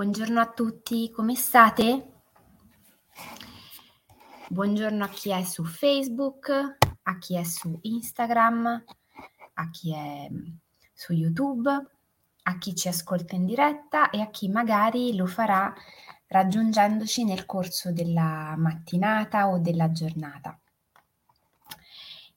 Buongiorno 0.00 0.40
a 0.40 0.50
tutti, 0.50 1.10
come 1.10 1.34
state? 1.34 2.22
Buongiorno 4.48 5.04
a 5.04 5.08
chi 5.08 5.28
è 5.30 5.44
su 5.44 5.62
Facebook, 5.62 6.50
a 7.02 7.18
chi 7.18 7.36
è 7.36 7.42
su 7.42 7.78
Instagram, 7.82 8.82
a 9.52 9.68
chi 9.68 9.92
è 9.92 10.26
mm, 10.30 10.46
su 10.94 11.12
YouTube, 11.12 11.70
a 12.44 12.56
chi 12.56 12.74
ci 12.74 12.88
ascolta 12.88 13.34
in 13.34 13.44
diretta 13.44 14.08
e 14.08 14.22
a 14.22 14.30
chi 14.30 14.48
magari 14.48 15.14
lo 15.14 15.26
farà 15.26 15.70
raggiungendoci 16.28 17.24
nel 17.24 17.44
corso 17.44 17.92
della 17.92 18.54
mattinata 18.56 19.48
o 19.50 19.58
della 19.58 19.92
giornata. 19.92 20.58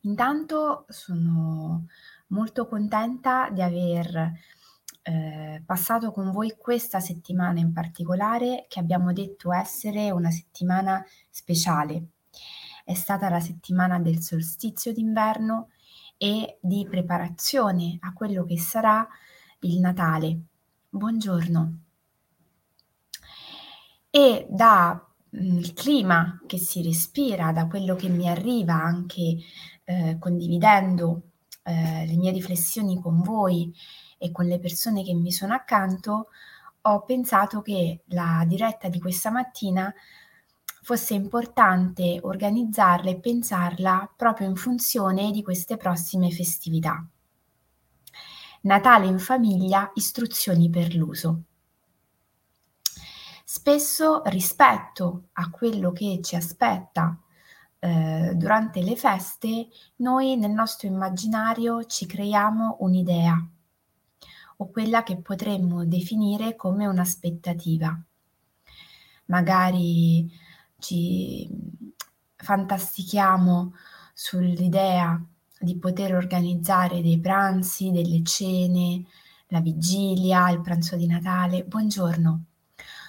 Intanto 0.01 0.85
sono 0.89 1.85
molto 2.27 2.67
contenta 2.67 3.47
di 3.49 3.61
aver 3.61 4.33
eh, 5.03 5.61
passato 5.65 6.11
con 6.11 6.31
voi 6.31 6.55
questa 6.57 6.99
settimana 6.99 7.59
in 7.59 7.73
particolare 7.73 8.65
che 8.69 8.79
abbiamo 8.79 9.11
detto 9.11 9.51
essere 9.51 10.11
una 10.11 10.31
settimana 10.31 11.05
speciale. 11.29 12.07
È 12.85 12.93
stata 12.93 13.29
la 13.29 13.39
settimana 13.39 13.99
del 13.99 14.21
solstizio 14.21 14.93
d'inverno 14.93 15.69
e 16.17 16.57
di 16.61 16.87
preparazione 16.89 17.97
a 18.01 18.13
quello 18.13 18.45
che 18.45 18.57
sarà 18.57 19.07
il 19.59 19.79
Natale. 19.79 20.39
Buongiorno. 20.89 21.79
E 24.09 24.47
da 24.49 25.05
mm, 25.35 25.57
il 25.57 25.73
clima 25.73 26.41
che 26.45 26.57
si 26.57 26.81
respira, 26.81 27.51
da 27.51 27.67
quello 27.67 27.95
che 27.95 28.09
mi 28.09 28.29
arriva 28.29 28.75
anche 28.75 29.37
eh, 29.83 30.17
condividendo 30.19 31.32
eh, 31.63 32.05
le 32.05 32.15
mie 32.15 32.31
riflessioni 32.31 32.99
con 33.01 33.21
voi 33.21 33.73
e 34.17 34.31
con 34.31 34.45
le 34.45 34.59
persone 34.59 35.03
che 35.03 35.13
mi 35.13 35.31
sono 35.31 35.53
accanto, 35.53 36.27
ho 36.81 37.01
pensato 37.03 37.61
che 37.61 38.01
la 38.07 38.43
diretta 38.45 38.89
di 38.89 38.99
questa 38.99 39.29
mattina 39.31 39.93
fosse 40.81 41.13
importante 41.13 42.19
organizzarla 42.21 43.09
e 43.09 43.19
pensarla 43.19 44.13
proprio 44.15 44.47
in 44.49 44.55
funzione 44.55 45.31
di 45.31 45.41
queste 45.41 45.77
prossime 45.77 46.29
festività. 46.29 47.05
Natale 48.61 49.07
in 49.07 49.19
famiglia, 49.19 49.91
istruzioni 49.95 50.69
per 50.69 50.93
l'uso. 50.93 51.43
Spesso 53.45 54.21
rispetto 54.25 55.27
a 55.33 55.49
quello 55.49 55.91
che 55.91 56.19
ci 56.21 56.35
aspetta 56.35 57.17
eh, 57.83 58.31
durante 58.35 58.81
le 58.81 58.95
feste, 58.95 59.67
noi 59.97 60.37
nel 60.37 60.51
nostro 60.51 60.87
immaginario 60.87 61.83
ci 61.83 62.05
creiamo 62.05 62.77
un'idea 62.79 63.45
o 64.57 64.69
quella 64.69 65.03
che 65.03 65.17
potremmo 65.17 65.83
definire 65.83 66.55
come 66.55 66.87
un'aspettativa. 66.87 68.01
Magari 69.25 70.31
ci 70.79 71.49
fantastichiamo 72.37 73.73
sull'idea 74.13 75.21
di 75.59 75.77
poter 75.77 76.15
organizzare 76.15 77.01
dei 77.01 77.19
pranzi, 77.19 77.91
delle 77.91 78.23
cene, 78.23 79.03
la 79.47 79.59
vigilia, 79.59 80.49
il 80.51 80.61
pranzo 80.61 80.95
di 80.95 81.07
Natale. 81.07 81.65
Buongiorno 81.65 82.45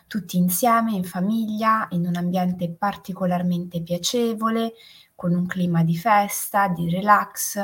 tutti 0.06 0.36
insieme 0.36 0.92
in 0.92 1.04
famiglia, 1.04 1.86
in 1.90 2.06
un 2.06 2.16
ambiente 2.16 2.70
particolarmente 2.70 3.82
piacevole, 3.82 4.74
con 5.14 5.34
un 5.34 5.46
clima 5.46 5.82
di 5.82 5.96
festa, 5.96 6.68
di 6.68 6.90
relax 6.90 7.58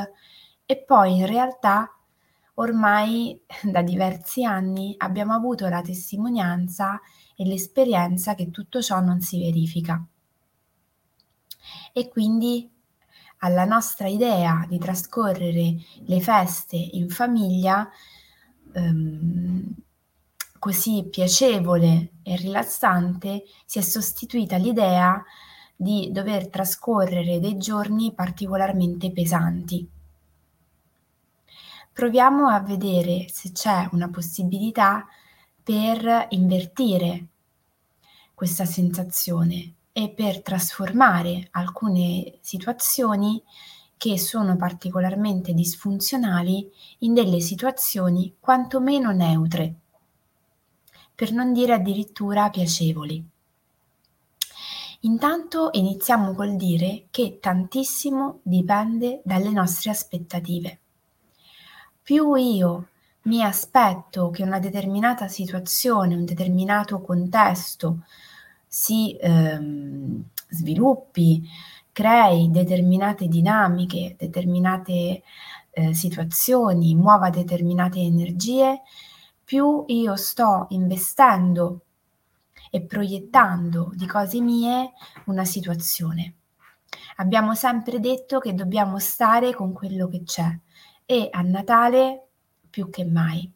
e 0.65 0.77
poi 0.77 1.17
in 1.17 1.25
realtà 1.25 1.93
ormai 2.55 3.39
da 3.63 3.81
diversi 3.81 4.43
anni 4.43 4.95
abbiamo 4.97 5.33
avuto 5.33 5.67
la 5.67 5.81
testimonianza 5.81 6.99
e 7.35 7.45
l'esperienza 7.45 8.35
che 8.35 8.51
tutto 8.51 8.81
ciò 8.81 8.99
non 8.99 9.21
si 9.21 9.39
verifica. 9.39 10.03
E 11.93 12.07
quindi 12.09 12.69
alla 13.43 13.65
nostra 13.65 14.07
idea 14.07 14.65
di 14.67 14.77
trascorrere 14.77 15.75
le 16.05 16.21
feste 16.21 16.75
in 16.75 17.09
famiglia 17.09 17.89
ehm, 18.73 19.75
così 20.61 21.07
piacevole 21.09 22.11
e 22.21 22.35
rilassante 22.35 23.45
si 23.65 23.79
è 23.79 23.81
sostituita 23.81 24.57
l'idea 24.57 25.19
di 25.75 26.11
dover 26.11 26.49
trascorrere 26.49 27.39
dei 27.39 27.57
giorni 27.57 28.13
particolarmente 28.13 29.11
pesanti. 29.11 29.89
Proviamo 31.91 32.47
a 32.47 32.59
vedere 32.59 33.25
se 33.29 33.51
c'è 33.51 33.89
una 33.93 34.11
possibilità 34.11 35.07
per 35.63 36.27
invertire 36.29 37.25
questa 38.35 38.65
sensazione 38.65 39.73
e 39.91 40.11
per 40.11 40.43
trasformare 40.43 41.47
alcune 41.53 42.37
situazioni 42.41 43.41
che 43.97 44.19
sono 44.19 44.55
particolarmente 44.57 45.53
disfunzionali 45.53 46.71
in 46.99 47.15
delle 47.15 47.39
situazioni 47.39 48.35
quantomeno 48.39 49.09
neutre 49.09 49.80
per 51.21 51.33
non 51.33 51.53
dire 51.53 51.73
addirittura 51.73 52.49
piacevoli. 52.49 53.23
Intanto 55.01 55.69
iniziamo 55.73 56.33
col 56.33 56.55
dire 56.55 57.03
che 57.11 57.37
tantissimo 57.39 58.39
dipende 58.41 59.21
dalle 59.23 59.51
nostre 59.51 59.91
aspettative. 59.91 60.79
Più 62.01 62.33
io 62.33 62.87
mi 63.25 63.43
aspetto 63.43 64.31
che 64.31 64.41
una 64.41 64.57
determinata 64.57 65.27
situazione, 65.27 66.15
un 66.15 66.25
determinato 66.25 67.01
contesto 67.01 67.99
si 68.65 69.15
ehm, 69.21 70.23
sviluppi, 70.49 71.47
crei 71.91 72.49
determinate 72.49 73.27
dinamiche, 73.27 74.15
determinate 74.17 75.21
eh, 75.69 75.93
situazioni, 75.93 76.95
muova 76.95 77.29
determinate 77.29 77.99
energie, 77.99 78.81
più 79.51 79.83
io 79.87 80.15
sto 80.15 80.67
investendo 80.69 81.81
e 82.69 82.83
proiettando 82.83 83.91
di 83.93 84.07
cose 84.07 84.39
mie 84.39 84.93
una 85.25 85.43
situazione. 85.43 86.35
Abbiamo 87.17 87.53
sempre 87.53 87.99
detto 87.99 88.39
che 88.39 88.53
dobbiamo 88.53 88.97
stare 88.97 89.53
con 89.53 89.73
quello 89.73 90.07
che 90.07 90.23
c'è 90.23 90.57
e 91.05 91.27
a 91.29 91.41
Natale 91.41 92.27
più 92.69 92.89
che 92.89 93.03
mai. 93.03 93.51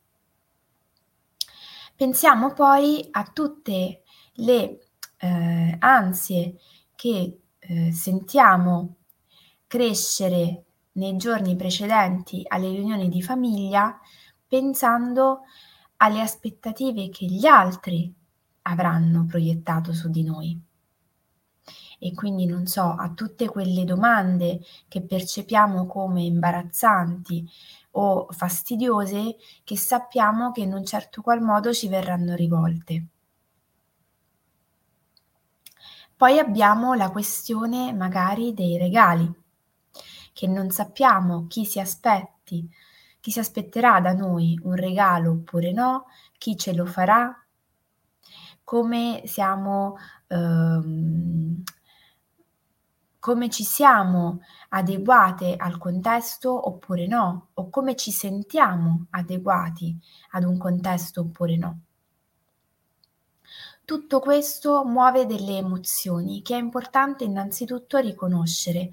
Pensiamo 1.96 2.52
poi 2.52 3.08
a 3.12 3.24
tutte 3.24 4.02
le 4.34 4.88
eh, 5.16 5.78
ansie 5.80 6.58
che 6.94 7.40
eh, 7.58 7.92
sentiamo 7.94 8.96
crescere 9.66 10.66
nei 10.92 11.16
giorni 11.16 11.56
precedenti 11.56 12.44
alle 12.46 12.68
riunioni 12.68 13.08
di 13.08 13.22
famiglia 13.22 13.98
pensando 14.46 15.44
alle 15.98 16.22
aspettative 16.22 17.10
che 17.10 17.26
gli 17.26 17.46
altri 17.46 18.14
avranno 18.64 19.26
proiettato 19.26 19.94
su 19.94 20.10
di 20.10 20.24
noi. 20.24 20.60
E 21.98 22.14
quindi 22.14 22.46
non 22.46 22.68
so, 22.68 22.84
a 22.84 23.10
tutte 23.14 23.48
quelle 23.48 23.86
domande 23.86 24.62
che 24.88 25.02
percepiamo 25.02 25.86
come 25.88 26.24
imbarazzanti 26.24 27.50
o 27.92 28.28
fastidiose 28.30 29.38
che 29.64 29.78
sappiamo 29.78 30.52
che 30.52 30.62
in 30.62 30.74
un 30.74 30.86
certo 30.86 31.22
qual 31.22 31.42
modo 31.42 31.74
ci 31.74 31.88
verranno 31.88 32.36
rivolte. 32.36 33.06
Poi 36.18 36.40
abbiamo 36.40 36.94
la 36.94 37.10
questione 37.10 37.92
magari 37.94 38.54
dei 38.54 38.78
regali, 38.78 39.30
che 40.34 40.48
non 40.48 40.70
sappiamo 40.70 41.48
chi 41.48 41.66
si 41.66 41.80
aspetti 41.80 42.70
chi 43.26 43.32
si 43.32 43.40
aspetterà 43.40 44.00
da 44.02 44.14
noi 44.14 44.60
un 44.66 44.76
regalo 44.76 45.32
oppure 45.32 45.72
no, 45.72 46.06
chi 46.38 46.56
ce 46.56 46.76
lo 46.76 46.86
farà, 46.86 47.36
come 48.64 49.24
siamo, 49.26 49.98
ehm, 50.28 51.64
come 53.18 53.50
ci 53.50 53.64
siamo 53.64 54.42
adeguate 54.70 55.56
al 55.58 55.80
contesto 55.80 56.68
oppure 56.68 57.08
no, 57.08 57.48
o 57.56 57.70
come 57.72 57.96
ci 57.96 58.12
sentiamo 58.12 59.08
adeguati 59.10 59.98
ad 60.34 60.44
un 60.44 60.60
contesto 60.60 61.22
oppure 61.22 61.58
no. 61.58 61.80
Tutto 63.84 64.20
questo 64.20 64.84
muove 64.86 65.26
delle 65.26 65.58
emozioni 65.58 66.44
che 66.44 66.54
è 66.56 66.60
importante 66.60 67.24
innanzitutto 67.24 67.98
riconoscere 67.98 68.92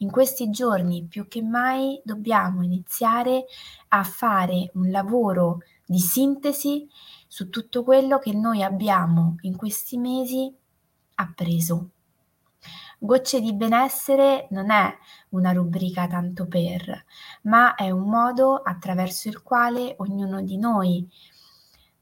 in 0.00 0.10
questi 0.10 0.50
giorni 0.50 1.06
più 1.08 1.28
che 1.28 1.42
mai 1.42 2.00
dobbiamo 2.04 2.62
iniziare 2.62 3.44
a 3.88 4.02
fare 4.02 4.70
un 4.74 4.90
lavoro 4.90 5.60
di 5.84 5.98
sintesi 5.98 6.88
su 7.26 7.48
tutto 7.48 7.82
quello 7.82 8.18
che 8.18 8.32
noi 8.32 8.62
abbiamo 8.62 9.36
in 9.42 9.56
questi 9.56 9.98
mesi 9.98 10.52
appreso. 11.16 11.90
Gocce 12.98 13.40
di 13.40 13.54
benessere 13.54 14.46
non 14.50 14.70
è 14.70 14.94
una 15.30 15.52
rubrica 15.52 16.06
tanto 16.06 16.46
per, 16.46 17.04
ma 17.42 17.74
è 17.74 17.90
un 17.90 18.08
modo 18.08 18.56
attraverso 18.56 19.28
il 19.28 19.42
quale 19.42 19.94
ognuno 19.98 20.42
di 20.42 20.58
noi 20.58 21.08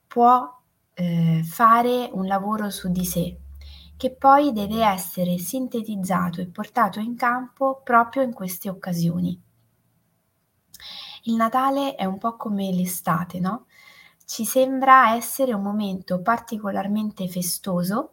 può 0.09 0.61
eh, 0.95 1.43
fare 1.45 2.11
un 2.13 2.27
lavoro 2.27 2.71
su 2.71 2.91
di 2.91 3.05
sé, 3.05 3.39
che 3.99 4.13
poi 4.13 4.53
deve 4.53 4.85
essere 4.85 5.39
sintetizzato 5.39 6.41
e 6.41 6.47
portato 6.47 7.01
in 7.01 7.17
campo 7.17 7.81
proprio 7.83 8.23
in 8.23 8.33
queste 8.33 8.71
occasioni. 8.71 9.39
Il 11.25 11.35
Natale 11.35 11.97
è 11.97 12.05
un 12.05 12.17
po' 12.17 12.37
come 12.37 12.71
l'estate, 12.71 13.41
no? 13.41 13.67
Ci 14.25 14.45
sembra 14.45 15.15
essere 15.17 15.53
un 15.53 15.63
momento 15.63 16.23
particolarmente 16.23 17.27
festoso, 17.29 18.13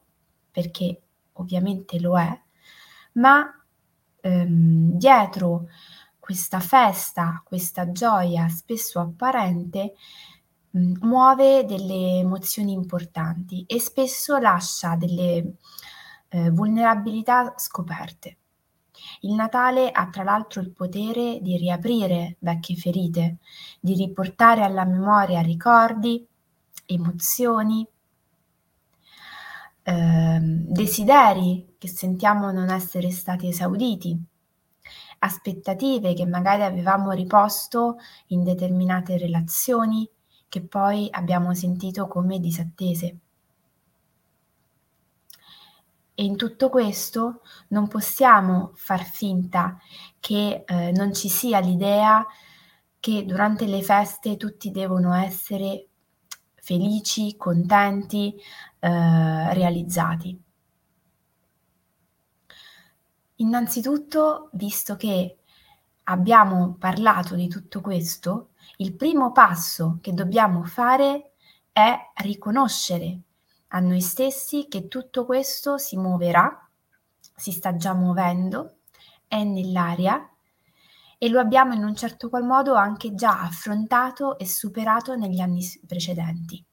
perché 0.50 1.02
ovviamente 1.34 2.00
lo 2.00 2.18
è, 2.18 2.42
ma 3.14 3.46
ehm, 4.22 4.92
dietro 4.98 5.68
questa 6.18 6.60
festa, 6.60 7.44
questa 7.46 7.92
gioia 7.92 8.48
spesso 8.48 9.00
apparente, 9.00 9.94
mh, 10.76 11.06
muove 11.06 11.66
delle 11.66 12.20
emozioni 12.20 12.74
importanti 12.74 13.64
e 13.66 13.80
spesso 13.80 14.38
lascia 14.38 14.96
delle 14.96 15.56
eh, 16.30 16.50
vulnerabilità 16.52 17.54
scoperte. 17.58 18.38
Il 19.22 19.34
Natale 19.34 19.92
ha 19.92 20.08
tra 20.10 20.24
l'altro 20.24 20.62
il 20.62 20.72
potere 20.72 21.40
di 21.42 21.58
riaprire 21.58 22.38
vecchie 22.40 22.76
ferite, 22.76 23.38
di 23.80 23.94
riportare 23.94 24.64
alla 24.64 24.86
memoria 24.86 25.42
ricordi, 25.42 26.26
emozioni, 26.86 27.88
eh, 29.84 30.40
desideri 30.42 31.76
che 31.78 31.88
sentiamo 31.88 32.52
non 32.52 32.70
essere 32.70 33.12
stati 33.12 33.48
esauditi, 33.48 34.18
aspettative 35.20 36.14
che 36.14 36.26
magari 36.26 36.64
avevamo 36.64 37.12
riposto 37.12 37.98
in 38.28 38.44
determinate 38.44 39.18
relazioni 39.18 40.10
che 40.56 40.62
poi 40.62 41.10
abbiamo 41.12 41.54
sentito 41.54 42.08
come 42.08 42.40
disattese. 42.40 43.18
E 46.14 46.24
in 46.24 46.38
tutto 46.38 46.70
questo 46.70 47.42
non 47.70 47.90
possiamo 47.90 48.72
far 48.76 49.04
finta 49.04 49.78
che 50.18 50.64
eh, 50.66 50.92
non 50.94 51.14
ci 51.14 51.28
sia 51.28 51.60
l'idea 51.60 52.26
che 53.02 53.26
durante 53.26 53.66
le 53.66 53.84
feste 53.84 54.38
tutti 54.38 54.72
devono 54.72 55.14
essere 55.14 55.90
felici, 56.56 57.36
contenti, 57.36 58.34
eh, 58.80 59.54
realizzati. 59.54 60.42
Innanzitutto, 63.36 64.48
visto 64.54 64.96
che 64.96 65.38
abbiamo 66.04 66.76
parlato 66.80 67.36
di 67.36 67.50
tutto 67.50 67.82
questo, 67.82 68.52
il 68.78 68.96
primo 68.96 69.32
passo 69.32 70.00
che 70.02 70.14
dobbiamo 70.14 70.64
fare 70.64 71.34
è 71.72 71.98
riconoscere 72.16 73.20
a 73.70 73.80
noi 73.80 74.02
stessi 74.02 74.68
che 74.68 74.88
tutto 74.88 75.26
questo 75.26 75.78
si 75.78 75.98
muoverà, 75.98 76.70
si 77.36 77.52
sta 77.52 77.76
già 77.76 77.94
muovendo, 77.94 78.78
è 79.28 79.44
nell'aria 79.44 80.30
e 81.18 81.30
lo 81.30 81.40
abbiamo 81.40 81.74
in 81.74 81.84
un 81.84 81.96
certo 81.96 82.30
qual 82.30 82.44
modo 82.44 82.76
anche 82.76 83.14
già 83.14 83.42
affrontato 83.42 84.38
e 84.38 84.48
superato 84.48 85.16
negli 85.16 85.40
anni 85.40 85.66
precedenti. 85.86 86.64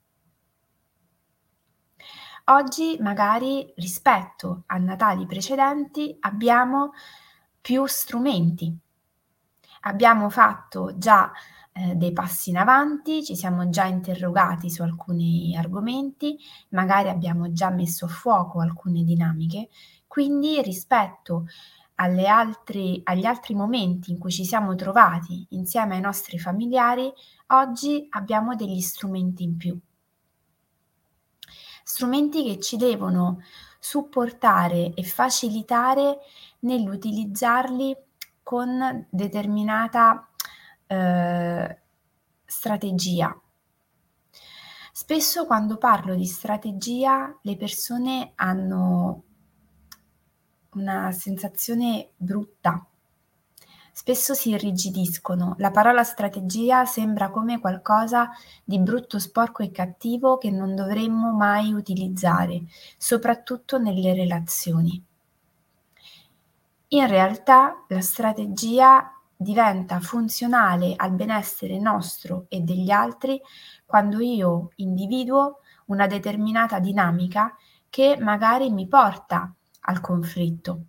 Oggi 2.47 2.99
magari 3.01 3.73
rispetto 3.77 4.65
a 4.67 4.77
Natali 4.77 5.27
precedenti 5.27 6.17
abbiamo 6.21 6.91
più 7.61 7.87
strumenti. 7.87 8.77
Abbiamo 9.83 10.29
fatto 10.29 10.99
già 10.99 11.33
eh, 11.73 11.95
dei 11.95 12.13
passi 12.13 12.51
in 12.51 12.59
avanti, 12.59 13.25
ci 13.25 13.35
siamo 13.35 13.69
già 13.71 13.85
interrogati 13.85 14.71
su 14.71 14.83
alcuni 14.83 15.57
argomenti, 15.57 16.39
magari 16.71 17.09
abbiamo 17.09 17.53
già 17.53 17.71
messo 17.71 18.05
a 18.05 18.09
fuoco 18.09 18.61
alcune 18.61 19.05
dinamiche, 19.05 19.69
quindi 20.07 20.61
rispetto 20.61 21.47
altri, 21.95 23.01
agli 23.05 23.25
altri 23.25 23.55
momenti 23.55 24.11
in 24.11 24.19
cui 24.19 24.31
ci 24.31 24.45
siamo 24.45 24.75
trovati 24.75 25.47
insieme 25.51 25.95
ai 25.95 26.01
nostri 26.01 26.39
familiari, 26.39 27.13
oggi 27.49 28.07
abbiamo 28.11 28.55
degli 28.55 28.81
strumenti 28.81 29.43
in 29.43 29.57
più. 29.57 29.79
Strumenti 31.85 32.45
che 32.45 32.61
ci 32.61 32.77
devono 32.77 33.41
supportare 33.79 34.95
e 34.95 35.03
facilitare 35.05 36.19
nell'utilizzarli 36.61 37.97
con 38.43 39.07
determinata 39.11 40.29
eh, 40.93 41.79
strategia. 42.45 43.41
Spesso 44.93 45.47
quando 45.47 45.79
parlo 45.79 46.15
di 46.15 46.27
strategia 46.27 47.39
le 47.43 47.57
persone 47.57 48.33
hanno 48.35 49.23
una 50.73 51.13
sensazione 51.13 52.11
brutta 52.17 52.87
spesso 53.93 54.33
si 54.35 54.51
irrigidiscono. 54.51 55.55
La 55.59 55.71
parola 55.71 56.03
strategia 56.03 56.87
sembra 56.87 57.31
come 57.31 57.61
qualcosa 57.61 58.31
di 58.65 58.81
brutto, 58.81 59.19
sporco 59.19 59.63
e 59.63 59.71
cattivo 59.71 60.39
che 60.39 60.51
non 60.51 60.75
dovremmo 60.75 61.33
mai 61.33 61.73
utilizzare, 61.73 62.63
soprattutto 62.97 63.79
nelle 63.79 64.15
relazioni. 64.15 65.05
In 66.89 67.07
realtà 67.07 67.85
la 67.89 68.01
strategia 68.01 69.22
diventa 69.43 70.01
funzionale 70.01 70.95
al 70.97 71.13
benessere 71.13 71.79
nostro 71.79 72.47
e 72.49 72.61
degli 72.61 72.91
altri 72.91 73.41
quando 73.85 74.21
io 74.21 74.71
individuo 74.77 75.59
una 75.87 76.07
determinata 76.07 76.79
dinamica 76.79 77.55
che 77.91 78.17
magari 78.19 78.71
mi 78.71 78.89
porta 78.89 79.55
al 79.81 80.01
conflitto. 80.01 80.85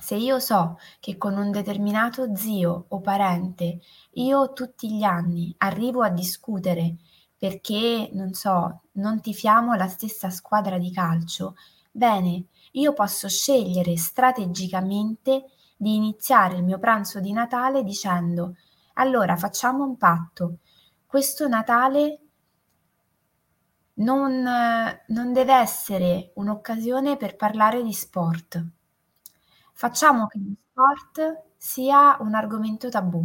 Se 0.00 0.14
io 0.14 0.38
so 0.38 0.78
che 1.00 1.16
con 1.16 1.36
un 1.36 1.50
determinato 1.50 2.34
zio 2.34 2.86
o 2.88 3.00
parente 3.00 3.80
io 4.12 4.52
tutti 4.52 4.96
gli 4.96 5.02
anni 5.02 5.54
arrivo 5.58 6.02
a 6.02 6.08
discutere 6.08 6.96
perché, 7.36 8.10
non 8.14 8.32
so, 8.32 8.82
non 8.92 9.20
tifiamo 9.20 9.74
la 9.74 9.86
stessa 9.86 10.30
squadra 10.30 10.78
di 10.78 10.90
calcio, 10.90 11.54
bene, 11.90 12.46
io 12.78 12.92
posso 12.92 13.28
scegliere 13.28 13.96
strategicamente 13.96 15.44
di 15.76 15.94
iniziare 15.94 16.56
il 16.56 16.64
mio 16.64 16.78
pranzo 16.78 17.20
di 17.20 17.32
Natale 17.32 17.82
dicendo 17.82 18.56
allora 18.94 19.36
facciamo 19.36 19.84
un 19.84 19.96
patto, 19.96 20.58
questo 21.06 21.46
Natale 21.48 22.20
non, 23.94 24.42
non 25.06 25.32
deve 25.32 25.54
essere 25.54 26.32
un'occasione 26.34 27.16
per 27.16 27.36
parlare 27.36 27.82
di 27.82 27.92
sport 27.92 28.64
Facciamo 29.78 30.26
che 30.26 30.40
lo 30.40 30.54
sport 30.72 31.42
sia 31.56 32.16
un 32.18 32.34
argomento 32.34 32.88
tabù. 32.88 33.24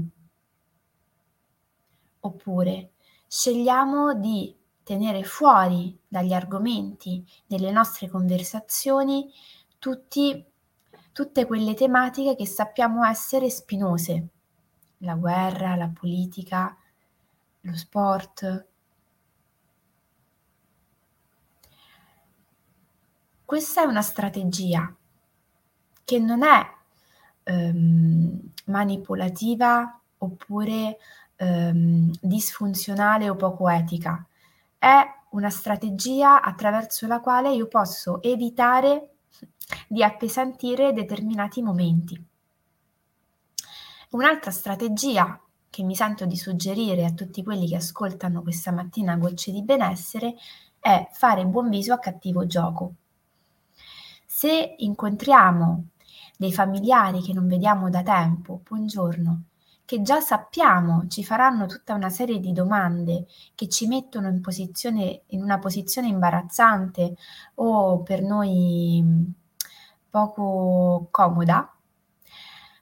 Oppure 2.19 2.91
scegliamo 3.27 4.13
di 4.13 4.55
tenere 4.83 5.23
fuori 5.23 5.97
dagli 6.07 6.33
argomenti 6.33 7.25
delle 7.45 7.71
nostre 7.71 8.09
conversazioni 8.09 9.31
tutti, 9.79 10.45
tutte 11.11 11.45
quelle 11.45 11.73
tematiche 11.73 12.35
che 12.35 12.45
sappiamo 12.45 13.03
essere 13.05 13.49
spinose. 13.49 14.27
La 14.99 15.15
guerra, 15.15 15.75
la 15.75 15.89
politica, 15.89 16.77
lo 17.61 17.75
sport. 17.75 18.67
Questa 23.45 23.83
è 23.83 23.85
una 23.85 24.01
strategia 24.01 24.95
che 26.03 26.19
non 26.19 26.43
è 26.43 26.65
ehm, 27.43 28.39
manipolativa 28.65 29.99
oppure 30.17 30.97
ehm, 31.35 32.11
disfunzionale 32.21 33.29
o 33.29 33.35
poco 33.35 33.69
etica, 33.69 34.25
è 34.83 35.01
una 35.29 35.49
strategia 35.49 36.41
attraverso 36.41 37.07
la 37.07 37.21
quale 37.21 37.53
io 37.53 37.69
posso 37.69 38.21
evitare 38.21 39.11
di 39.87 40.03
appesantire 40.03 40.91
determinati 40.91 41.61
momenti. 41.61 42.21
Un'altra 44.09 44.51
strategia 44.51 45.39
che 45.69 45.83
mi 45.83 45.95
sento 45.95 46.25
di 46.25 46.35
suggerire 46.35 47.05
a 47.05 47.13
tutti 47.13 47.43
quelli 47.43 47.65
che 47.69 47.77
ascoltano 47.77 48.41
questa 48.41 48.73
mattina 48.73 49.15
gocce 49.15 49.53
di 49.53 49.63
benessere 49.63 50.35
è 50.77 51.07
fare 51.13 51.45
buon 51.45 51.69
viso 51.69 51.93
a 51.93 51.99
cattivo 51.99 52.45
gioco. 52.45 52.95
Se 54.25 54.75
incontriamo 54.79 55.85
dei 56.37 56.51
familiari 56.51 57.21
che 57.21 57.31
non 57.31 57.47
vediamo 57.47 57.89
da 57.89 58.03
tempo, 58.03 58.59
buongiorno, 58.67 59.43
che 59.85 60.01
già 60.01 60.19
sappiamo 60.21 61.07
ci 61.07 61.23
faranno 61.23 61.65
tutta 61.65 61.93
una 61.93 62.09
serie 62.09 62.39
di 62.39 62.53
domande 62.53 63.25
che 63.55 63.67
ci 63.67 63.87
mettono 63.87 64.27
in, 64.29 64.41
posizione, 64.41 65.23
in 65.27 65.41
una 65.41 65.59
posizione 65.59 66.07
imbarazzante 66.07 67.15
o 67.55 68.01
per 68.01 68.21
noi 68.21 69.01
mm, 69.03 69.23
poco 70.09 71.07
comoda, 71.11 71.75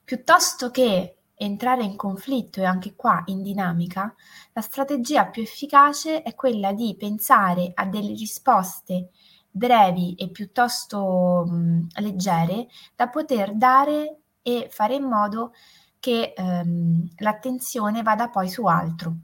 piuttosto 0.03 0.70
che 0.70 1.15
entrare 1.36 1.84
in 1.84 1.96
conflitto 1.96 2.60
e 2.62 2.65
anche 2.65 2.96
qua 2.96 3.24
in 3.25 3.41
dinamica, 3.41 4.13
la 4.53 4.62
strategia 4.62 5.25
più 5.25 5.41
efficace 5.41 6.22
è 6.22 6.36
quella 6.36 6.72
di 6.72 6.96
pensare 6.98 7.72
a 7.74 7.86
delle 7.86 8.13
risposte 8.13 9.10
brevi 9.50 10.13
e 10.15 10.29
piuttosto 10.29 11.46
mh, 11.48 11.88
leggere 11.96 12.67
da 12.96 13.10
poter 13.10 13.55
dare 13.55 14.20
e 14.41 14.67
fare 14.72 14.96
in 14.96 15.03
modo 15.03 15.53
che 16.01 16.34
ehm, 16.36 17.10
l'attenzione 17.17 18.01
vada 18.01 18.27
poi 18.27 18.50
su 18.50 18.65
altro. 18.65 19.15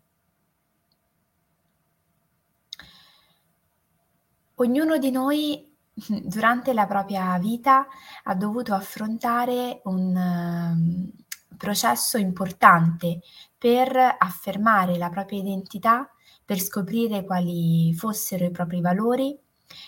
Ognuno 4.60 4.98
di 4.98 5.12
noi 5.12 5.76
durante 6.24 6.74
la 6.74 6.86
propria 6.86 7.38
vita 7.40 7.88
ha 8.24 8.36
dovuto 8.36 8.76
affrontare 8.76 9.82
un 9.86 10.16
um, 10.16 11.12
processo 11.58 12.18
importante 12.18 13.22
per 13.58 13.98
affermare 14.18 14.98
la 14.98 15.10
propria 15.10 15.40
identità, 15.40 16.08
per 16.46 16.60
scoprire 16.60 17.26
quali 17.26 17.92
fossero 17.96 18.46
i 18.46 18.52
propri 18.52 18.82
valori 18.82 19.36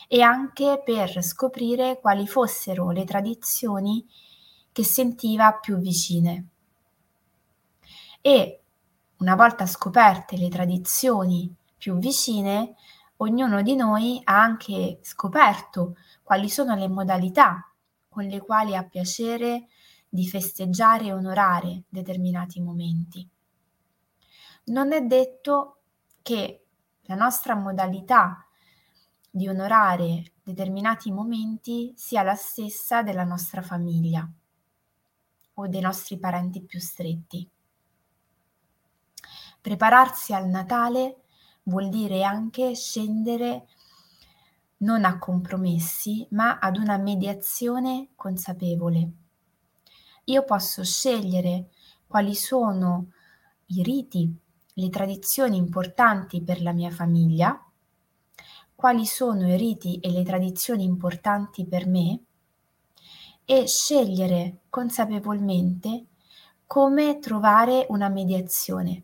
e 0.07 0.21
anche 0.21 0.81
per 0.83 1.23
scoprire 1.23 1.99
quali 2.01 2.27
fossero 2.27 2.89
le 2.89 3.05
tradizioni 3.05 4.03
che 4.71 4.83
sentiva 4.83 5.53
più 5.53 5.77
vicine. 5.77 6.47
E 8.21 8.63
una 9.17 9.35
volta 9.35 9.65
scoperte 9.65 10.37
le 10.37 10.49
tradizioni 10.49 11.53
più 11.77 11.97
vicine, 11.97 12.75
ognuno 13.17 13.61
di 13.61 13.75
noi 13.75 14.19
ha 14.23 14.41
anche 14.41 14.99
scoperto 15.01 15.95
quali 16.23 16.49
sono 16.49 16.75
le 16.75 16.87
modalità 16.87 17.71
con 18.09 18.25
le 18.25 18.41
quali 18.41 18.75
ha 18.75 18.83
piacere 18.83 19.67
di 20.09 20.27
festeggiare 20.27 21.05
e 21.05 21.13
onorare 21.13 21.83
determinati 21.87 22.59
momenti. 22.59 23.27
Non 24.65 24.91
è 24.91 25.01
detto 25.01 25.77
che 26.21 26.65
la 27.03 27.15
nostra 27.15 27.55
modalità 27.55 28.45
di 29.29 29.47
onorare 29.47 30.33
determinati 30.43 31.11
momenti 31.11 31.93
sia 31.95 32.23
la 32.23 32.35
stessa 32.35 33.03
della 33.03 33.23
nostra 33.23 33.61
famiglia 33.61 34.27
o 35.53 35.67
dei 35.67 35.81
nostri 35.81 36.17
parenti 36.17 36.61
più 36.61 36.79
stretti. 36.79 37.49
Prepararsi 39.69 40.33
al 40.33 40.47
Natale 40.47 41.25
vuol 41.65 41.89
dire 41.89 42.23
anche 42.23 42.73
scendere 42.73 43.67
non 44.77 45.05
a 45.05 45.19
compromessi, 45.19 46.25
ma 46.31 46.57
ad 46.57 46.75
una 46.75 46.97
mediazione 46.97 48.07
consapevole. 48.15 49.11
Io 50.23 50.43
posso 50.43 50.83
scegliere 50.83 51.69
quali 52.07 52.33
sono 52.33 53.11
i 53.67 53.83
riti, 53.83 54.35
le 54.73 54.89
tradizioni 54.89 55.57
importanti 55.57 56.41
per 56.41 56.63
la 56.63 56.71
mia 56.71 56.89
famiglia, 56.89 57.63
quali 58.73 59.05
sono 59.05 59.53
i 59.53 59.55
riti 59.55 59.99
e 59.99 60.09
le 60.09 60.23
tradizioni 60.23 60.83
importanti 60.83 61.67
per 61.67 61.85
me 61.85 62.23
e 63.45 63.67
scegliere 63.67 64.61
consapevolmente 64.71 66.07
come 66.65 67.19
trovare 67.19 67.85
una 67.89 68.09
mediazione 68.09 69.03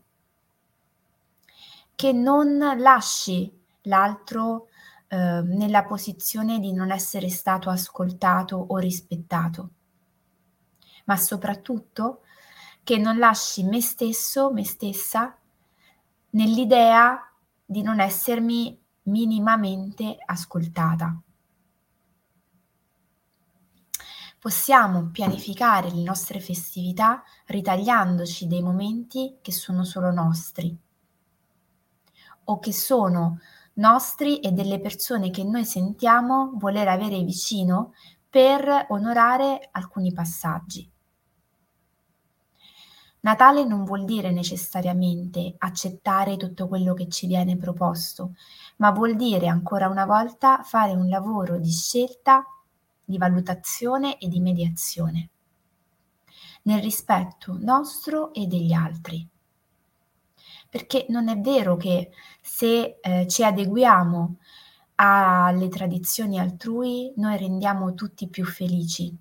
che 1.96 2.12
non 2.12 2.58
lasci 2.78 3.50
l'altro 3.82 4.68
eh, 5.08 5.40
nella 5.42 5.84
posizione 5.84 6.60
di 6.60 6.72
non 6.72 6.92
essere 6.92 7.30
stato 7.30 7.70
ascoltato 7.70 8.56
o 8.68 8.76
rispettato, 8.76 9.70
ma 11.06 11.16
soprattutto 11.16 12.20
che 12.84 12.98
non 12.98 13.18
lasci 13.18 13.64
me 13.64 13.80
stesso, 13.80 14.52
me 14.52 14.64
stessa, 14.64 15.36
nell'idea 16.30 17.32
di 17.64 17.80
non 17.82 17.98
essermi 17.98 18.78
minimamente 19.04 20.18
ascoltata. 20.24 21.18
Possiamo 24.38 25.08
pianificare 25.10 25.90
le 25.90 26.02
nostre 26.02 26.40
festività 26.40 27.22
ritagliandoci 27.46 28.46
dei 28.46 28.62
momenti 28.62 29.38
che 29.40 29.50
sono 29.50 29.82
solo 29.82 30.12
nostri 30.12 30.78
o 32.46 32.58
che 32.58 32.72
sono 32.72 33.38
nostri 33.74 34.40
e 34.40 34.52
delle 34.52 34.80
persone 34.80 35.30
che 35.30 35.44
noi 35.44 35.64
sentiamo 35.64 36.52
voler 36.54 36.88
avere 36.88 37.22
vicino 37.22 37.92
per 38.28 38.86
onorare 38.88 39.68
alcuni 39.72 40.12
passaggi. 40.12 40.90
Natale 43.20 43.64
non 43.64 43.84
vuol 43.84 44.04
dire 44.04 44.30
necessariamente 44.30 45.54
accettare 45.58 46.36
tutto 46.36 46.68
quello 46.68 46.94
che 46.94 47.08
ci 47.08 47.26
viene 47.26 47.56
proposto, 47.56 48.34
ma 48.76 48.92
vuol 48.92 49.16
dire 49.16 49.48
ancora 49.48 49.88
una 49.88 50.06
volta 50.06 50.62
fare 50.62 50.92
un 50.92 51.08
lavoro 51.08 51.58
di 51.58 51.72
scelta, 51.72 52.44
di 53.04 53.18
valutazione 53.18 54.18
e 54.18 54.28
di 54.28 54.38
mediazione, 54.38 55.30
nel 56.62 56.80
rispetto 56.80 57.56
nostro 57.58 58.32
e 58.32 58.46
degli 58.46 58.72
altri. 58.72 59.28
Perché 60.76 61.06
non 61.08 61.30
è 61.30 61.40
vero 61.40 61.78
che 61.78 62.10
se 62.38 62.98
eh, 63.00 63.26
ci 63.26 63.42
adeguiamo 63.42 64.36
alle 64.96 65.68
tradizioni 65.70 66.38
altrui, 66.38 67.14
noi 67.16 67.38
rendiamo 67.38 67.94
tutti 67.94 68.28
più 68.28 68.44
felici. 68.44 69.16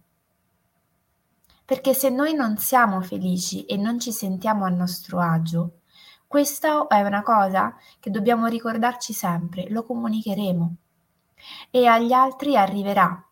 Perché 1.63 1.93
se 1.93 2.09
noi 2.09 2.33
non 2.33 2.57
siamo 2.57 3.00
felici 3.00 3.63
e 3.63 3.77
non 3.77 4.01
ci 4.01 4.12
sentiamo 4.12 4.65
a 4.65 4.69
nostro 4.69 5.21
agio, 5.21 5.79
questa 6.27 6.88
è 6.88 7.00
una 7.03 7.21
cosa 7.21 7.74
che 8.01 8.09
dobbiamo 8.09 8.47
ricordarci 8.47 9.13
sempre, 9.13 9.69
lo 9.69 9.85
comunicheremo 9.85 10.75
e 11.71 11.85
agli 11.85 12.12
altri 12.12 12.57
arriverà. 12.57 13.25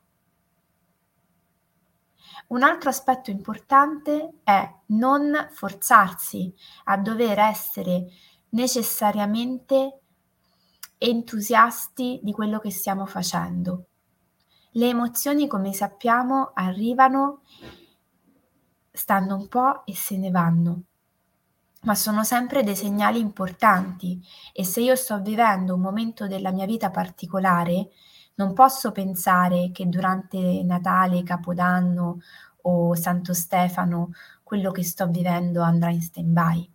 Un 2.48 2.64
altro 2.64 2.90
aspetto 2.90 3.32
importante 3.32 4.40
è 4.44 4.70
non 4.88 5.50
forzarsi 5.52 6.54
a 6.86 6.98
dover 6.98 7.40
essere 7.40 8.08
necessariamente 8.50 10.00
entusiasti 10.98 12.20
di 12.22 12.32
quello 12.32 12.60
che 12.60 12.72
stiamo 12.72 13.06
facendo. 13.06 13.88
Le 14.72 14.88
emozioni, 14.88 15.48
come 15.48 15.74
sappiamo, 15.74 16.52
arrivano, 16.54 17.42
stanno 18.92 19.36
un 19.36 19.48
po' 19.48 19.86
e 19.86 19.96
se 19.96 20.18
ne 20.18 20.30
vanno 20.30 20.84
ma 21.84 21.96
sono 21.96 22.24
sempre 22.24 22.64
dei 22.64 22.76
segnali 22.76 23.20
importanti 23.20 24.22
e 24.52 24.64
se 24.64 24.82
io 24.82 24.96
sto 24.96 25.20
vivendo 25.22 25.74
un 25.76 25.82
momento 25.82 26.28
della 26.28 26.52
mia 26.52 26.66
vita 26.66 26.90
particolare, 26.90 27.90
non 28.36 28.54
posso 28.54 28.92
pensare 28.92 29.72
che 29.72 29.88
durante 29.88 30.64
Natale, 30.64 31.24
Capodanno 31.24 32.20
o 32.62 32.96
Santo 32.96 33.34
Stefano 33.34 34.12
quello 34.44 34.72
che 34.72 34.84
sto 34.84 35.08
vivendo 35.08 35.62
andrà 35.62 35.90
in 35.90 36.02
stand-by. 36.02 36.70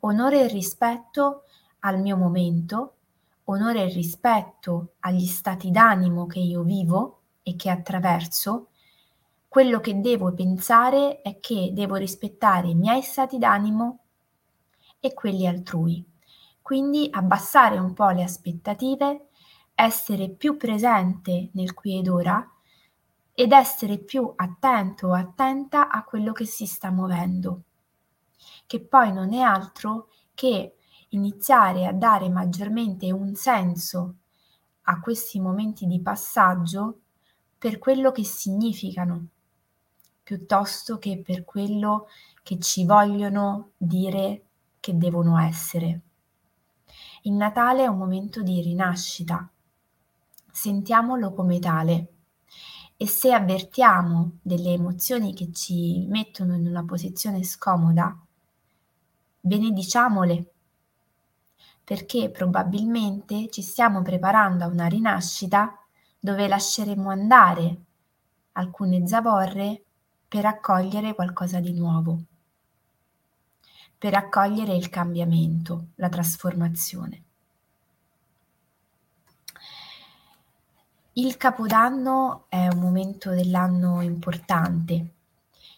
Onore 0.00 0.44
e 0.44 0.48
rispetto 0.48 1.44
al 1.80 2.00
mio 2.00 2.16
momento, 2.16 2.94
onore 3.44 3.82
e 3.82 3.92
rispetto 3.92 4.94
agli 5.00 5.26
stati 5.26 5.70
d'animo 5.70 6.26
che 6.26 6.38
io 6.38 6.62
vivo 6.62 7.20
e 7.42 7.56
che 7.56 7.70
attraverso, 7.70 8.68
quello 9.48 9.80
che 9.80 10.00
devo 10.00 10.32
pensare 10.32 11.22
è 11.22 11.40
che 11.40 11.70
devo 11.72 11.96
rispettare 11.96 12.68
i 12.68 12.74
miei 12.74 13.02
stati 13.02 13.36
d'animo 13.36 13.98
e 15.00 15.12
quelli 15.12 15.46
altrui. 15.46 16.04
Quindi 16.62 17.08
abbassare 17.10 17.78
un 17.78 17.92
po' 17.92 18.10
le 18.10 18.22
aspettative, 18.22 19.29
essere 19.82 20.28
più 20.28 20.58
presente 20.58 21.48
nel 21.52 21.72
qui 21.72 21.98
ed 21.98 22.08
ora 22.08 22.46
ed 23.32 23.52
essere 23.52 23.98
più 23.98 24.30
attento 24.36 25.08
o 25.08 25.14
attenta 25.14 25.88
a 25.88 26.04
quello 26.04 26.32
che 26.32 26.44
si 26.44 26.66
sta 26.66 26.90
muovendo, 26.90 27.62
che 28.66 28.80
poi 28.80 29.10
non 29.12 29.32
è 29.32 29.40
altro 29.40 30.08
che 30.34 30.76
iniziare 31.10 31.86
a 31.86 31.92
dare 31.92 32.28
maggiormente 32.28 33.10
un 33.10 33.34
senso 33.34 34.16
a 34.82 35.00
questi 35.00 35.40
momenti 35.40 35.86
di 35.86 36.00
passaggio 36.00 37.00
per 37.56 37.78
quello 37.78 38.12
che 38.12 38.24
significano 38.24 39.28
piuttosto 40.22 40.98
che 40.98 41.22
per 41.24 41.44
quello 41.44 42.06
che 42.42 42.58
ci 42.58 42.84
vogliono 42.84 43.70
dire 43.78 44.44
che 44.78 44.96
devono 44.96 45.38
essere. 45.38 46.00
Il 47.22 47.32
Natale 47.32 47.84
è 47.84 47.86
un 47.86 47.98
momento 47.98 48.42
di 48.42 48.60
rinascita, 48.60 49.50
sentiamolo 50.52 51.32
come 51.32 51.58
tale 51.58 52.08
e 52.96 53.06
se 53.06 53.32
avvertiamo 53.32 54.38
delle 54.42 54.72
emozioni 54.72 55.32
che 55.34 55.52
ci 55.52 56.06
mettono 56.08 56.54
in 56.54 56.66
una 56.66 56.84
posizione 56.84 57.42
scomoda, 57.42 58.14
benediciamole, 59.40 60.52
perché 61.82 62.30
probabilmente 62.30 63.48
ci 63.50 63.62
stiamo 63.62 64.02
preparando 64.02 64.64
a 64.64 64.68
una 64.68 64.86
rinascita 64.86 65.74
dove 66.18 66.46
lasceremo 66.46 67.10
andare 67.10 67.80
alcune 68.52 69.06
zavorre 69.06 69.82
per 70.28 70.44
accogliere 70.44 71.14
qualcosa 71.14 71.58
di 71.60 71.72
nuovo. 71.72 72.24
per 74.00 74.14
accogliere 74.14 74.74
il 74.74 74.88
cambiamento, 74.88 75.88
la 75.96 76.08
trasformazione. 76.08 77.24
Il 81.20 81.36
Capodanno 81.36 82.46
è 82.48 82.66
un 82.68 82.78
momento 82.78 83.28
dell'anno 83.28 84.00
importante. 84.00 85.16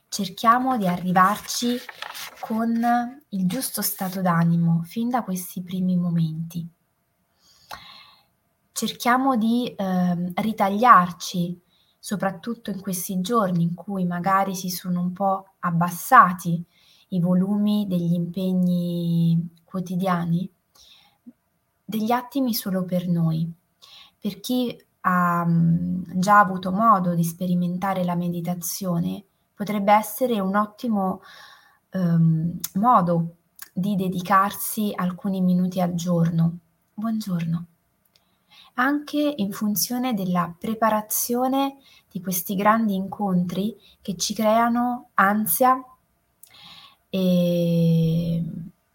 Cerchiamo 0.07 0.79
di 0.79 0.87
arrivarci 0.87 1.79
con 2.39 2.81
il 3.31 3.47
giusto 3.49 3.83
stato 3.83 4.21
d'animo 4.21 4.83
fin 4.85 5.09
da 5.09 5.25
questi 5.25 5.61
primi 5.61 5.97
momenti. 5.97 6.65
Cerchiamo 8.71 9.35
di 9.35 9.67
eh, 9.67 10.33
ritagliarci, 10.37 11.61
soprattutto 11.99 12.71
in 12.71 12.81
questi 12.81 13.21
giorni 13.21 13.65
in 13.65 13.75
cui 13.75 14.05
magari 14.05 14.55
si 14.55 14.69
sono 14.71 15.01
un 15.01 15.13
po' 15.13 15.55
abbassati 15.59 16.65
i 17.09 17.19
volumi 17.19 17.89
degli 17.89 18.13
impegni 18.13 19.57
quotidiani, 19.65 20.49
degli 21.85 22.13
attimi 22.13 22.55
solo 22.55 22.85
per 22.85 23.09
noi. 23.09 23.53
Per 24.21 24.39
chi 24.39 24.79
ha 25.03 25.47
già 25.47 26.39
avuto 26.39 26.71
modo 26.71 27.15
di 27.15 27.25
sperimentare 27.25 28.05
la 28.05 28.15
meditazione, 28.15 29.25
potrebbe 29.55 29.93
essere 29.93 30.39
un 30.41 30.55
ottimo 30.57 31.23
um, 31.93 32.59
modo 32.75 33.37
di 33.73 33.97
dedicarsi 33.97 34.93
alcuni 34.95 35.41
minuti 35.41 35.81
al 35.81 35.95
giorno. 35.95 36.59
Buongiorno. 36.95 37.67
Anche 38.75 39.35
in 39.37 39.53
funzione 39.53 40.15
della 40.15 40.55
preparazione 40.57 41.77
di 42.11 42.21
questi 42.21 42.55
grandi 42.55 42.95
incontri 42.95 43.77
che 44.01 44.17
ci 44.17 44.35
creano 44.35 45.09
ansia 45.15 45.83
e 47.09 48.43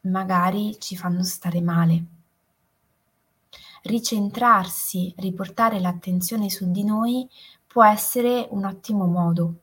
magari 0.02 0.78
ci 0.80 0.96
fanno 0.96 1.24
stare 1.24 1.62
male 1.62 2.06
ricentrarsi, 3.88 5.14
riportare 5.18 5.80
l'attenzione 5.80 6.50
su 6.50 6.70
di 6.70 6.84
noi 6.84 7.28
può 7.66 7.84
essere 7.84 8.48
un 8.52 8.66
ottimo 8.66 9.06
modo. 9.06 9.54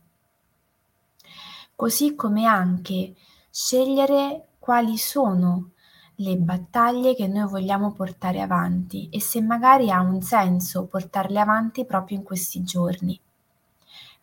Così 1.77 2.15
come 2.15 2.47
anche 2.47 3.15
scegliere 3.51 4.49
quali 4.59 4.97
sono 4.97 5.71
le 6.17 6.37
battaglie 6.37 7.15
che 7.15 7.27
noi 7.27 7.49
vogliamo 7.49 7.93
portare 7.93 8.41
avanti 8.41 9.09
e 9.11 9.21
se 9.21 9.41
magari 9.41 9.91
ha 9.91 10.01
un 10.01 10.23
senso 10.23 10.87
portarle 10.87 11.41
avanti 11.41 11.85
proprio 11.85 12.19
in 12.19 12.23
questi 12.23 12.63
giorni. 12.63 13.19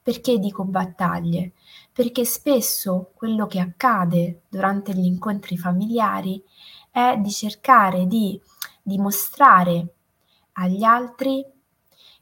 Perché 0.04 0.40
dico 0.40 0.64
battaglie? 0.64 1.52
Perché 1.94 2.26
spesso 2.26 3.12
quello 3.14 3.46
che 3.46 3.60
accade 3.60 4.42
durante 4.50 4.94
gli 4.94 5.06
incontri 5.06 5.58
familiari 5.58 6.42
è 6.90 7.18
di 7.18 7.30
cercare 7.30 8.08
di 8.08 8.40
dimostrare 8.82 9.94
agli 10.54 10.84
altri 10.84 11.46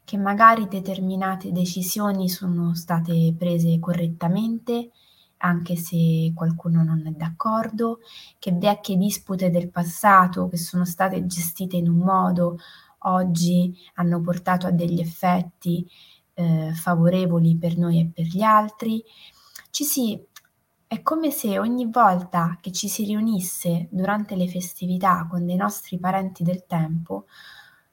che 0.04 0.16
magari 0.16 0.66
determinate 0.66 1.52
decisioni 1.52 2.28
sono 2.28 2.74
state 2.74 3.34
prese 3.38 3.78
correttamente, 3.78 4.90
anche 5.38 5.76
se 5.76 6.32
qualcuno 6.34 6.82
non 6.82 7.06
è 7.06 7.10
d'accordo, 7.10 8.00
che 8.38 8.52
vecchie 8.52 8.96
dispute 8.96 9.50
del 9.50 9.70
passato 9.70 10.48
che 10.48 10.56
sono 10.56 10.84
state 10.84 11.26
gestite 11.26 11.76
in 11.76 11.88
un 11.88 11.98
modo 11.98 12.58
oggi 13.04 13.74
hanno 13.94 14.20
portato 14.20 14.66
a 14.66 14.70
degli 14.70 15.00
effetti 15.00 15.88
eh, 16.34 16.72
favorevoli 16.74 17.56
per 17.56 17.78
noi 17.78 18.00
e 18.00 18.10
per 18.12 18.24
gli 18.24 18.42
altri. 18.42 19.02
Ci 19.70 19.84
si 19.84 20.26
è 20.90 21.02
come 21.02 21.30
se 21.30 21.56
ogni 21.56 21.86
volta 21.86 22.58
che 22.60 22.72
ci 22.72 22.88
si 22.88 23.04
riunisse 23.04 23.86
durante 23.92 24.34
le 24.34 24.48
festività 24.48 25.24
con 25.30 25.46
dei 25.46 25.54
nostri 25.54 26.00
parenti 26.00 26.42
del 26.42 26.66
tempo, 26.66 27.26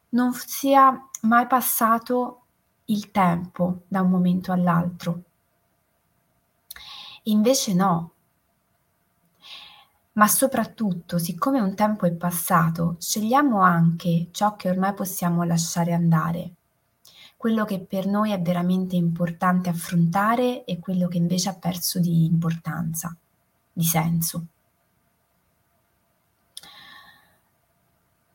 non 0.09 0.33
sia 0.33 0.99
mai 1.21 1.45
passato 1.45 2.45
il 2.85 3.11
tempo 3.11 3.83
da 3.87 4.01
un 4.01 4.09
momento 4.09 4.51
all'altro. 4.51 5.21
Invece 7.25 7.75
no. 7.75 8.13
Ma 10.13 10.27
soprattutto, 10.27 11.19
siccome 11.19 11.61
un 11.61 11.75
tempo 11.75 12.07
è 12.07 12.11
passato, 12.13 12.95
scegliamo 12.97 13.61
anche 13.61 14.29
ciò 14.31 14.55
che 14.55 14.71
ormai 14.71 14.95
possiamo 14.95 15.43
lasciare 15.43 15.93
andare 15.93 16.56
quello 17.37 17.65
che 17.65 17.79
per 17.79 18.07
noi 18.07 18.31
è 18.31 18.41
veramente 18.41 18.95
importante 18.95 19.69
affrontare 19.69 20.65
e 20.65 20.79
quello 20.79 21.07
che 21.07 21.17
invece 21.17 21.49
ha 21.49 21.53
perso 21.53 21.99
di 21.99 22.25
importanza, 22.25 23.15
di 23.71 23.83
senso. 23.83 24.45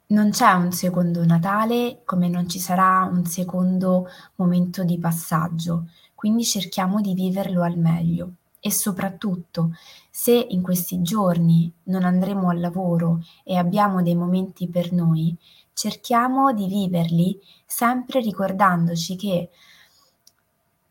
Non 0.07 0.31
c'è 0.31 0.53
un 0.53 0.73
secondo 0.73 1.25
Natale 1.25 2.03
come 2.05 2.29
non 2.29 2.49
ci 2.49 2.61
sarà 2.61 3.09
un 3.11 3.25
secondo 3.25 4.09
momento 4.37 4.85
di 4.85 4.99
passaggio, 4.99 5.88
quindi 6.15 6.45
cerchiamo 6.45 7.01
di 7.01 7.15
viverlo 7.15 7.62
al 7.62 7.79
meglio 7.79 8.35
e 8.65 8.71
soprattutto 8.71 9.73
se 10.09 10.33
in 10.33 10.62
questi 10.62 11.03
giorni 11.03 11.73
non 11.85 12.05
andremo 12.05 12.49
al 12.49 12.61
lavoro 12.61 13.25
e 13.43 13.57
abbiamo 13.57 14.03
dei 14.03 14.15
momenti 14.15 14.69
per 14.69 14.93
noi, 14.93 15.37
cerchiamo 15.83 16.53
di 16.53 16.68
viverli 16.68 17.40
sempre 17.66 18.21
ricordandoci 18.21 19.16
che 19.16 19.51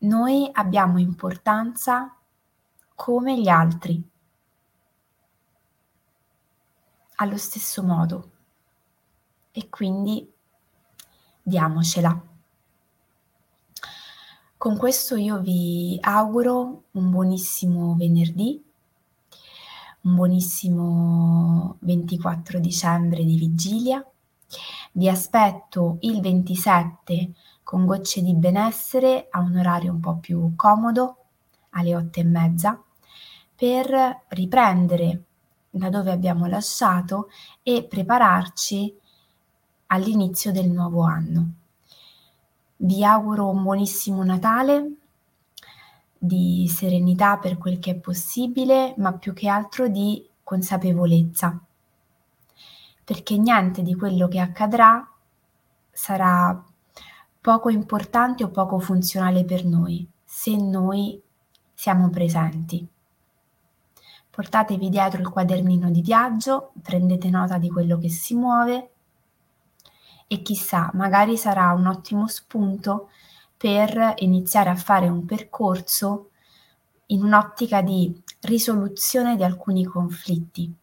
noi 0.00 0.50
abbiamo 0.52 0.98
importanza 0.98 2.14
come 2.94 3.40
gli 3.40 3.48
altri, 3.48 4.02
allo 7.14 7.38
stesso 7.38 7.82
modo. 7.82 8.30
E 9.52 9.70
quindi 9.70 10.30
diamocela. 11.42 12.22
Con 14.58 14.76
questo 14.76 15.16
io 15.16 15.40
vi 15.40 15.98
auguro 16.02 16.84
un 16.90 17.08
buonissimo 17.08 17.94
venerdì, 17.94 18.62
un 20.02 20.14
buonissimo 20.14 21.76
24 21.80 22.58
dicembre 22.58 23.24
di 23.24 23.38
vigilia 23.38 24.06
vi 24.92 25.08
aspetto 25.08 25.96
il 26.00 26.20
27 26.20 27.32
con 27.62 27.86
gocce 27.86 28.22
di 28.22 28.34
benessere 28.34 29.28
a 29.30 29.40
un 29.40 29.56
orario 29.56 29.92
un 29.92 30.00
po' 30.00 30.16
più 30.16 30.52
comodo, 30.56 31.16
alle 31.70 31.96
otto 31.96 32.20
e 32.20 32.24
mezza, 32.24 32.80
per 33.54 34.24
riprendere 34.28 35.22
da 35.70 35.88
dove 35.88 36.10
abbiamo 36.10 36.46
lasciato 36.46 37.28
e 37.62 37.84
prepararci 37.84 38.94
all'inizio 39.86 40.52
del 40.52 40.70
nuovo 40.70 41.02
anno. 41.02 41.52
Vi 42.76 43.04
auguro 43.04 43.48
un 43.48 43.62
buonissimo 43.62 44.22
Natale, 44.24 44.96
di 46.18 46.68
serenità 46.68 47.38
per 47.38 47.58
quel 47.58 47.78
che 47.78 47.92
è 47.92 47.94
possibile, 47.94 48.94
ma 48.98 49.12
più 49.12 49.32
che 49.32 49.48
altro 49.48 49.88
di 49.88 50.28
consapevolezza 50.42 51.58
perché 53.04 53.36
niente 53.36 53.82
di 53.82 53.94
quello 53.94 54.28
che 54.28 54.38
accadrà 54.38 55.08
sarà 55.90 56.64
poco 57.40 57.68
importante 57.70 58.44
o 58.44 58.50
poco 58.50 58.78
funzionale 58.78 59.44
per 59.44 59.64
noi 59.64 60.08
se 60.24 60.56
noi 60.56 61.20
siamo 61.74 62.08
presenti. 62.10 62.86
Portatevi 64.30 64.88
dietro 64.88 65.20
il 65.20 65.28
quadernino 65.28 65.90
di 65.90 66.00
viaggio, 66.00 66.72
prendete 66.80 67.28
nota 67.28 67.58
di 67.58 67.68
quello 67.68 67.98
che 67.98 68.08
si 68.08 68.34
muove 68.34 68.90
e 70.26 70.40
chissà, 70.40 70.90
magari 70.94 71.36
sarà 71.36 71.72
un 71.72 71.86
ottimo 71.86 72.28
spunto 72.28 73.10
per 73.56 74.14
iniziare 74.18 74.70
a 74.70 74.76
fare 74.76 75.08
un 75.08 75.26
percorso 75.26 76.30
in 77.06 77.22
un'ottica 77.22 77.82
di 77.82 78.22
risoluzione 78.40 79.36
di 79.36 79.44
alcuni 79.44 79.84
conflitti 79.84 80.74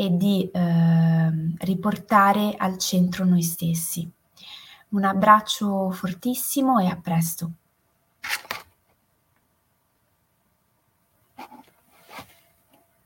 e 0.00 0.16
di 0.16 0.48
eh, 0.50 1.30
riportare 1.58 2.54
al 2.56 2.78
centro 2.78 3.26
noi 3.26 3.42
stessi. 3.42 4.10
Un 4.90 5.04
abbraccio 5.04 5.90
fortissimo 5.90 6.78
e 6.78 6.86
a 6.86 6.96
presto. 6.96 7.50